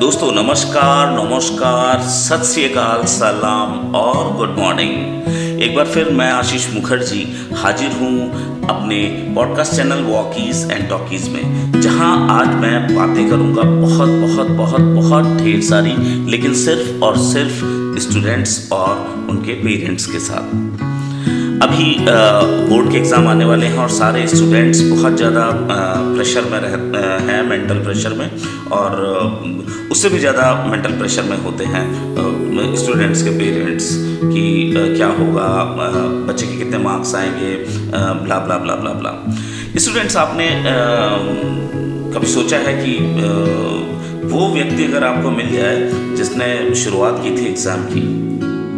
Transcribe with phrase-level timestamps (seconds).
[0.00, 6.68] दोस्तों, नमस्कार नमस्कार, सत श्री अकाल, सलाम और गुड मॉर्निंग। एक बार फिर मैं आशीष
[6.74, 7.22] मुखर्जी
[7.56, 9.02] हाजिर हूँ अपने
[9.34, 15.36] podcast channel walkies and talkies में, जहाँ आज मैं बातें करूँगा बहुत बहुत बहुत बहुत
[15.36, 15.92] ढेर सारी,
[16.30, 17.64] लेकिन सिर्फ़ और सिर्फ़
[18.00, 20.89] स्टूडेंट्स और उनके पेरेंट्स के साथ।
[21.62, 25.42] अभी बोर्ड के एग्ज़ाम आने वाले हैं और सारे स्टूडेंट्स बहुत ज़्यादा
[26.14, 26.76] प्रेशर में रह
[27.26, 28.30] हैं मेंटल प्रेशर में
[28.72, 28.96] और
[29.92, 31.84] उससे भी ज़्यादा मेंटल प्रेशर में होते हैं
[32.76, 33.90] स्टूडेंट्स के पेरेंट्स
[34.22, 35.48] कि क्या होगा
[36.28, 37.54] बच्चे के कितने मार्क्स आएँगे
[38.24, 39.12] blah blah blah blah blah
[39.78, 40.48] students आपने
[42.14, 42.96] कभी सोचा है कि
[44.26, 48.29] वो व्यक्ति अगर आपको मिल जाए जिसने शुरुआत की थी एग्ज़ाम की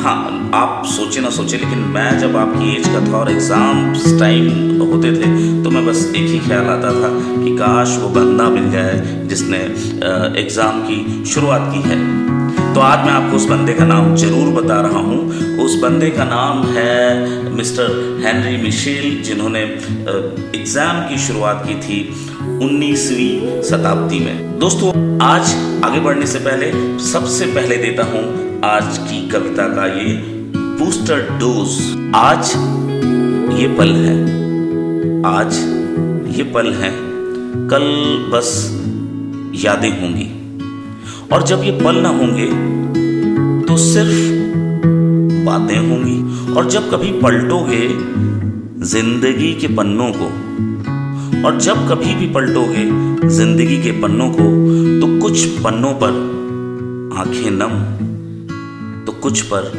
[0.00, 4.80] हाँ आप सोचे ना सोचे, लेकिन मैं जब आपकी एज का था और एग्ज़ाम टाइम
[4.82, 5.28] होते थे
[5.64, 9.58] तो मैं बस एक ही ख्याल आता था कि काश वो बंदा मिल जाए जिसने
[10.40, 11.98] एग्ज़ाम की शुरुआत की है।
[12.74, 15.20] तो आज मैं आपको उस बंदे का नाम ज़रूर बता रहा हूँ।
[15.64, 22.02] उस बंदे का नाम है मिस्टर हेनरी मिशेल, जिन्होंने एग्ज़ाम की शुरुआत की थी
[22.60, 26.72] 19वीं शताब्दी में। दोस्तों, आज आगे बढ़ने से पहले
[27.04, 30.14] सबसे पहले देता हूँ आज की कविता का ये
[30.78, 31.76] बूस्टर डोज
[32.14, 32.48] आज
[33.60, 34.16] ये पल है।
[35.26, 35.54] आज
[36.36, 36.90] ये पल है।
[37.68, 37.86] कल
[38.32, 38.50] बस
[39.64, 40.26] यादें होंगी।
[41.32, 42.46] और जब ये पल ना होंगे
[43.66, 44.84] तो सिर्फ़
[45.46, 47.88] बातें होंगी। और जब कभी पलटोगे
[48.86, 50.28] ज़िंदगी के पन्नों को,
[51.46, 52.84] और जब कभी भी पलटोगे
[53.28, 54.50] ज़िंदगी के पन्नों को
[55.00, 56.28] तो कुछ पन्नों पर
[57.18, 57.99] आँखें नम
[59.22, 59.72] कुछ पर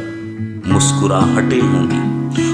[0.66, 2.00] मुस्कुराहटें होंगी।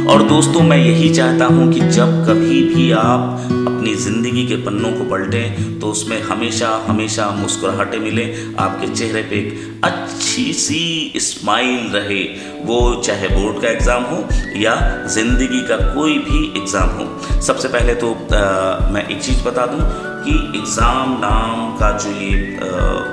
[0.06, 4.92] और दोस्तों, मैं यही चाहता हूँ कि जब कभी भी आप अपनी ज़िंदगी के पन्नों
[4.92, 8.24] को पलटें तो उसमें हमेशा हमेशा मुस्कुराहटे मिले,
[8.58, 12.22] आपके चेहरे पे एक अच्छी सी स्माइल रहे।
[12.66, 14.24] वो चाहे बोर्ड का एग्ज़ाम हो
[14.56, 14.74] या
[15.08, 19.80] ज़िंदगी का कोई भी एग्ज़ाम हो। सबसे पहले तो आ, मैं एक चीज़ बता दूँ
[20.24, 22.56] कि एग्ज़ाम नाम का जो ये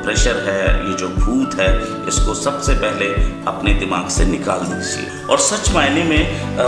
[0.05, 1.69] प्रेशर है ये जो भूत है
[2.07, 3.07] इसको सबसे पहले
[3.47, 6.23] अपने दिमाग से निकाल दीजिए। और सच मायने में
[6.57, 6.65] आ,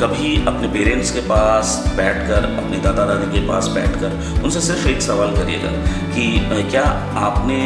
[0.00, 5.02] कभी अपने पेरेंट्स के पास बैठकर अपने दादा दादी के पास बैठकर उनसे सिर्फ़ एक
[5.02, 5.70] सवाल करिएगा
[6.14, 6.24] कि
[6.70, 6.84] क्या
[7.26, 7.60] आपने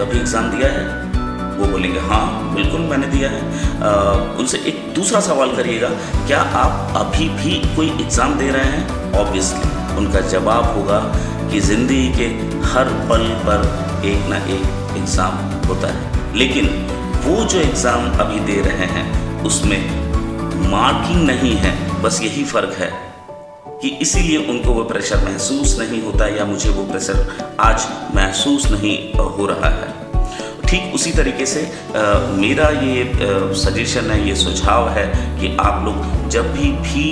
[0.00, 1.01] कभी एग्ज़ाम दिया है?
[1.62, 3.40] वो बोलेंगे हाँ बिल्कुल मैंने दिया है।
[3.80, 3.90] आ,
[4.38, 5.88] उनसे एक दूसरा सवाल करिएगा
[6.26, 9.12] क्या आप अभी भी कोई एग्ज़ाम दे रहे हैं?
[9.14, 10.98] ऑब्वियसली उनका जवाब होगा
[11.50, 12.26] कि ज़िंदगी के
[12.68, 13.64] हर पल पर
[14.06, 15.34] एक ना एक एग्ज़ाम
[15.68, 16.68] होता है। लेकिन
[17.24, 19.06] वो जो एग्ज़ाम अभी दे रहे हैं
[19.44, 19.80] उसमें
[20.70, 21.72] मार्किंग नहीं है
[22.02, 22.90] बस यही फ़र्क है
[23.82, 27.26] कि इसीलिए उनको वो प्रेशर महसूस नहीं होता या मुझे वो प्रेशर
[27.60, 28.96] आज महसूस नहीं
[29.36, 30.01] हो रहा है।
[30.72, 32.02] ठीक उसी तरीके से आ,
[32.36, 33.00] मेरा ये
[33.62, 35.04] सजेशन है ये सुझाव है
[35.40, 37.08] कि आप लोग जब भी भी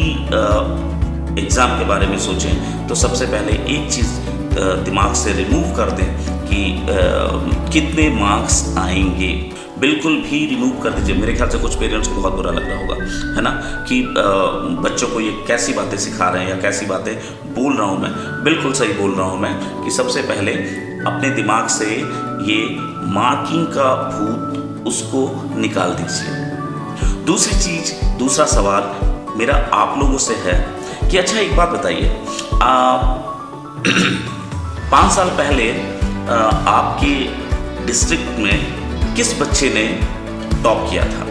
[1.43, 4.19] एग्ज़ाम के बारे में सोचें तो सबसे पहले एक चीज़
[4.85, 6.07] दिमाग से रिमूव कर दें
[6.49, 9.33] कि आ, कितने मार्क्स आएँगे।
[9.79, 12.79] बिल्कुल भी रिमूव कर दीजिए। मेरे ख्याल से कुछ पेरेंट्स को बहुत बुरा लग रहा
[12.79, 12.95] होगा
[13.37, 13.51] है ना?
[13.89, 14.03] कि
[14.85, 17.15] बच्चों को ये कैसी बातें सिखा रहे हैं या कैसी बातें
[17.55, 18.13] बोल रहा हूँ मैं।
[18.45, 19.55] बिल्कुल सही बोल रहा हूँ मैं
[19.85, 20.55] कि सबसे पहले
[21.07, 21.87] अपने दिमाग से
[22.45, 22.77] ये
[23.11, 25.21] मार्किंग का भूत उसको
[25.57, 26.35] निकाल दीजिए।
[27.25, 28.83] दूसरी चीज़, दूसरा सवाल
[29.39, 30.57] मेरा आप लोगों से है
[31.11, 32.09] कि अच्छा एक बात बताइए।
[34.91, 35.71] पाँच साल पहले
[36.69, 37.15] आपके
[37.87, 39.87] डिस्ट्रिक्ट में किस बच्चे ने
[40.63, 41.23] टॉप किया था?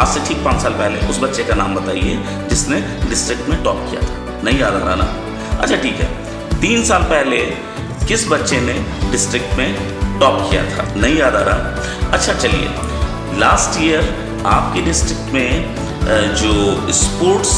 [0.00, 3.86] आज से ठीक पाँच साल पहले, उस बच्चे का नाम बताइए जिसने डिस्ट्रिक्ट में टॉप
[3.90, 5.08] किया था। नहीं याद आ रहा ना?
[5.58, 6.08] अच्छा ठीक है।
[6.60, 7.70] तीन साल पहले
[8.10, 8.72] किस बच्चे ने
[9.10, 9.74] डिस्ट्रिक्ट में
[10.20, 10.84] टॉप किया था?
[10.94, 17.52] नहीं याद आ रहा। अच्छा चलिए। लास्ट ईयर आपके डिस्ट्रिक्ट में जो स्पोर्ट्स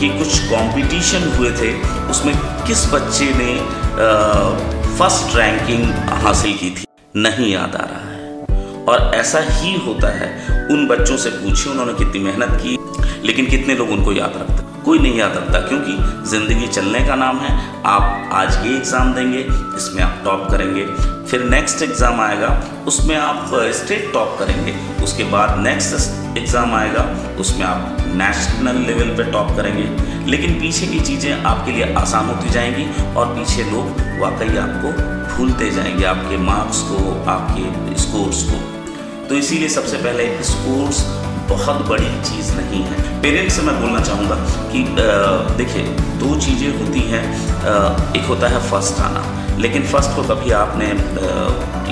[0.00, 1.72] के कुछ कंपटीशन हुए थे,
[2.10, 2.34] उसमें
[2.66, 3.52] किस बच्चे ने
[4.98, 5.84] फ़र्स्ट रैंकिंग
[6.22, 6.84] हासिल की थी?
[7.18, 10.32] नहीं याद आ रहा है। और ऐसा ही होता है,
[10.70, 12.78] उन बच्चों से पूछिए, उन्होंने कितनी मेहनत की,
[13.26, 15.96] लेकिन कितने लोग उनको याद रखते कोई नहीं याद रखता, क्योंकि
[16.30, 17.50] ज़िंदगी चलने का नाम है।
[17.86, 19.40] आप आज ये एग्ज़ाम देंगे,
[19.76, 20.84] इसमें आप टॉप करेंगे।
[21.26, 22.48] फिर नेक्स्ट एग्ज़ाम आएगा,
[22.86, 24.74] उसमें आप स्टेट टॉप करेंगे।
[25.04, 27.02] उसके बाद नेक्स्ट एग्ज़ाम आएगा,
[27.40, 29.86] उसमें आप नेशनल लेवल पे टॉप करेंगे।
[30.30, 34.92] लेकिन पीछे की चीज़ें आपके लिए आसान होती जाएँगी, और पीछे लोग वाकई आपको
[35.36, 38.60] भूलते जाएँगे, आपके मार्क्स को, आपके स्कोर्स को।
[39.28, 41.02] तो इसीलिए सबसे पहले स्कोर्स
[41.52, 44.36] बहुत बड़ी चीज़ नहीं है। पेरेंट्स से मैं बोलना चाहूँगा
[44.72, 44.84] कि
[45.56, 45.82] देखिए,
[46.18, 47.24] दो चीज़ें होती हैं
[48.14, 49.24] एक होता है फ़र्स्ट आना।
[49.58, 50.86] लेकिन फ़र्स्ट को कभी आपने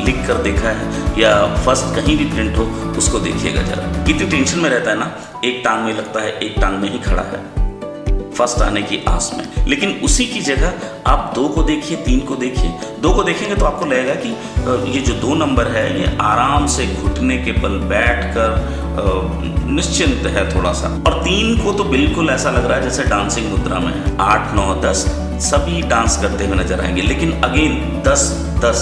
[0.04, 2.64] लिख कर देखा है या फ़र्स्ट कहीं भी प्रिंट हो,
[2.98, 5.10] उसको देखिएगा जरा। कितनी टेंशन में रहता है ना,
[5.44, 7.59] एक टांग में लगता है, एक टांग में ही खड़ा है।
[8.40, 10.72] फ़र्स्ट आने की आस में। लेकिन उसी की जगह
[11.06, 12.70] आप दो को देखिए, तीन को देखिए।
[13.00, 14.28] दो को देखेंगे तो आपको लगेगा कि
[14.92, 20.44] ये जो दो नंबर है, ये आराम से घुटने के बल बैठ कर निश्चिंत है
[20.54, 23.92] थोड़ा सा और तीन को तो बिल्कुल ऐसा लग रहा है जैसे डांसिंग मुद्रा में
[23.94, 25.04] है। आठ, नौ, दस,
[25.42, 28.24] सभी डांस करते हुए नज़र आएँगे। लेकिन अगेन, दस
[28.64, 28.80] दस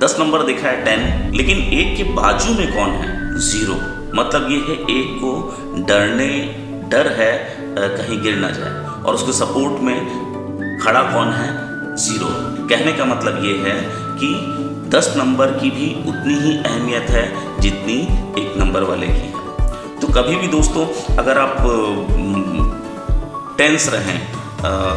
[0.00, 3.10] दस नंबर दिखा है, टेन। लेकिन एक के बाजू में कौन है?
[3.40, 3.80] ज़ीरो।
[4.14, 5.32] मतलब ये है एक को
[5.88, 6.30] डरने,
[6.88, 7.32] डर है
[7.78, 11.48] कहीं गिर ना जाए। और उसके सपोर्ट में खड़ा कौन है?
[11.96, 12.28] ज़ीरो
[12.68, 13.76] कहने का मतलब ये है
[14.18, 14.28] कि
[14.90, 17.94] दस नंबर की भी उतनी ही अहमियत है जितनी
[18.42, 21.56] एक नंबर वाले की है। तो कभी भी दोस्तों, अगर आप
[23.58, 24.20] टेंस रहें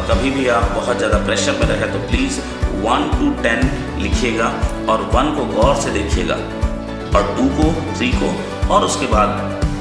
[0.08, 2.38] कभी भी आप बहुत ज़्यादा प्रेशर में रहें तो प्लीज़
[2.82, 3.60] वन टू टेन
[4.02, 4.48] लिखिएगा
[4.88, 6.34] और वन को गौर से देखिएगा
[7.16, 8.28] और टू को थ्री को
[8.74, 9.28] और उसके बाद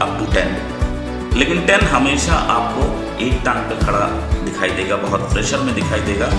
[0.01, 2.87] अप टू टेन लेकिन टेन हमेशा आपको
[3.17, 4.05] एक टांग पर खड़ा
[4.45, 6.29] दिखाई देगा, बहुत प्रेशर में दिखाई देगा,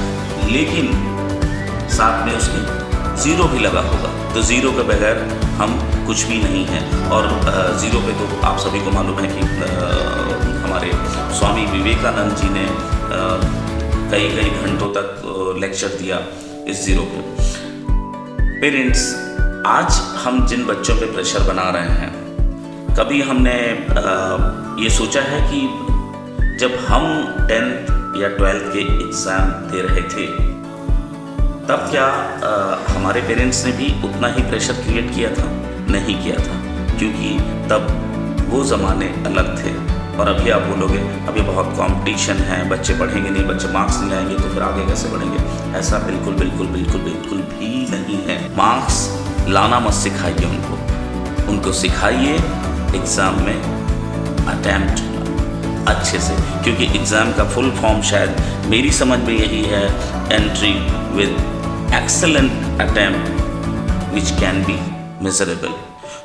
[0.49, 0.87] लेकिन
[1.90, 2.61] साथ में उसके
[3.23, 5.19] ज़ीरो भी लगा होगा। तो ज़ीरो के बगैर
[5.58, 7.28] हम कुछ भी नहीं हैं और
[7.81, 9.40] ज़ीरो पे तो आप सभी को मालूम है कि
[10.64, 10.90] हमारे
[11.38, 12.67] स्वामी विवेकानंद जी ने
[14.11, 16.20] कई कई घंटों तक लेक्चर दिया
[16.69, 17.19] इस ज़ीरो पे।
[18.61, 19.02] पेरेंट्स
[19.67, 22.12] आज हम जिन बच्चों पे प्रेशर बना रहे हैं,
[22.96, 23.56] कभी हमने
[24.82, 25.61] ये सोचा है कि
[26.60, 27.02] जब हम
[27.48, 30.26] टेंथ या ट्वेल्थ के एग्ज़ाम दे रहे थे
[31.68, 32.52] तब क्या आ,
[32.92, 35.48] हमारे पेरेंट्स ने भी उतना ही प्रेशर क्रिएट किया था?
[35.90, 36.56] नहीं किया था
[36.98, 37.32] क्योंकि
[37.70, 39.74] तब वो ज़माने अलग थे।
[40.16, 40.98] और अभी आप बोलोगे
[41.28, 45.08] अभी बहुत कंपटीशन है बच्चे पढ़ेंगे नहीं बच्चे मार्क्स नहीं लाएँगे तो फिर आगे कैसे
[45.08, 45.38] बढ़ेंगे?
[45.78, 49.02] ऐसा बिल्कुल बिल्कुल बिल्कुल बिल्कुल भी नहीं है। मार्क्स
[49.48, 52.32] लाना मत सिखाइए उनको। उनको सिखाइए
[53.00, 53.60] एग्ज़ाम में
[54.54, 55.04] अटैम्प्ट
[55.88, 56.34] अच्छे से,
[56.64, 59.84] क्योंकि एग्ज़ाम का फुल फॉर्म शायद मेरी समझ में यही है
[60.32, 60.72] entry
[61.16, 64.78] with excellent attempt which can be
[65.24, 65.74] measurable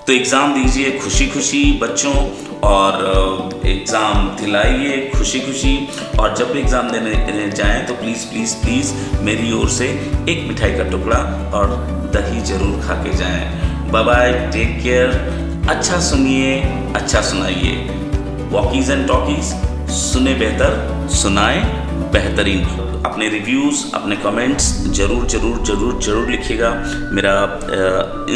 [0.07, 2.13] तो एग्ज़ाम दीजिए खुशी खुशी बच्चों,
[2.61, 5.75] और एग्ज़ाम दिलाइए खुशी खुशी
[6.19, 8.93] और जब भी एग्ज़ाम देने जाएँ तो प्लीज़ प्लीज़ प्लीज़
[9.23, 9.87] मेरी ओर से
[10.29, 11.17] एक मिठाई का टुकड़ा
[11.59, 11.75] और
[12.15, 16.59] दही ज़रूर खा के जाएँ। बाय बाय टेक केयर अच्छा सुनिए
[16.95, 17.73] अच्छा सुनाइए।
[18.51, 19.53] वॉकीज एंड टॉकीज
[19.95, 21.59] सुने बेहतर, सुनाए
[22.13, 22.63] बेहतरीन।
[23.05, 24.65] अपने रिव्यूज़ अपने कमेंट्स
[24.97, 26.69] ज़रूर ज़रूर ज़रूर ज़रूर लिखिएगा।
[27.13, 27.33] मेरा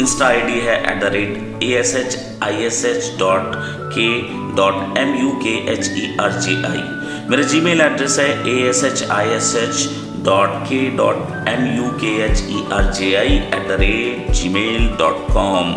[0.00, 3.54] इंस्टा आईडी है at the rate A S H I S H dot
[3.94, 4.08] K
[4.56, 6.82] dot M U K H E R G I
[7.30, 9.88] मेरा जी मेल एड्रेस है A S H I S H
[10.24, 14.88] dot K dot M U K H E R J I at the rate Gmail
[14.98, 15.74] dot com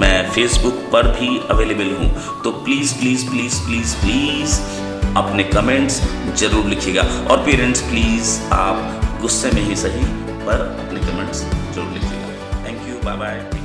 [0.00, 4.60] मैं Facebook पर भी available हूँ। तो please please please please please
[5.16, 6.00] अपने comments
[6.40, 10.04] ज़रूर लिखिएगा। और parents please आप गुस्से में ही सही,
[10.44, 11.44] पर अपने कमेंट्स
[11.74, 13.59] ज़रूर लिखिएगा। Thank you bye bye